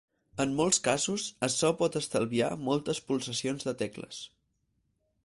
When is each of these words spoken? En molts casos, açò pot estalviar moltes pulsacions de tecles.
En 0.43 0.53
molts 0.59 0.79
casos, 0.87 1.25
açò 1.49 1.71
pot 1.81 1.97
estalviar 2.01 2.49
moltes 2.71 3.03
pulsacions 3.11 3.69
de 3.69 3.75
tecles. 3.83 4.23